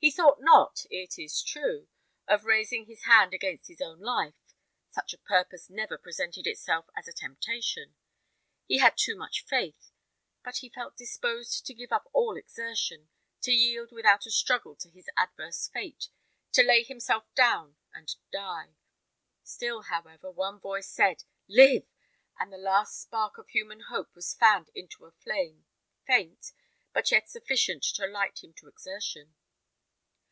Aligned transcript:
He 0.00 0.10
thought 0.10 0.36
not, 0.38 0.82
it 0.90 1.18
is 1.18 1.42
true, 1.42 1.88
of 2.28 2.44
raising 2.44 2.84
his 2.84 3.04
hand 3.04 3.32
against 3.32 3.68
his 3.68 3.80
own 3.80 4.00
life; 4.00 4.34
such 4.90 5.14
a 5.14 5.18
purpose 5.18 5.70
never 5.70 5.96
presented 5.96 6.46
itself 6.46 6.90
as 6.94 7.08
a 7.08 7.12
temptation. 7.14 7.94
He 8.66 8.78
had 8.80 8.98
too 8.98 9.16
much 9.16 9.46
faith; 9.46 9.92
but 10.44 10.58
he 10.58 10.68
felt 10.68 10.98
disposed 10.98 11.64
to 11.64 11.72
give 11.72 11.90
up 11.90 12.10
all 12.12 12.36
exertion, 12.36 13.08
to 13.40 13.50
yield 13.52 13.92
without 13.92 14.26
a 14.26 14.30
struggle 14.30 14.76
to 14.76 14.90
his 14.90 15.08
adverse 15.16 15.68
fate, 15.68 16.10
to 16.52 16.62
lay 16.62 16.82
himself 16.82 17.24
down 17.34 17.76
and 17.94 18.14
die. 18.30 18.74
Still, 19.42 19.84
however, 19.84 20.30
one 20.30 20.60
voice 20.60 20.90
said, 20.90 21.24
"Live!" 21.48 21.88
and 22.38 22.52
the 22.52 22.58
last 22.58 23.00
spark 23.00 23.38
of 23.38 23.48
human 23.48 23.80
hope 23.88 24.14
was 24.14 24.34
fanned 24.34 24.68
into 24.74 25.06
a 25.06 25.12
flame, 25.12 25.64
faint, 26.06 26.52
but 26.92 27.10
yet 27.10 27.30
sufficient 27.30 27.82
to 27.84 28.06
light 28.06 28.44
him 28.44 28.52
to 28.58 28.68
exertion. 28.68 29.34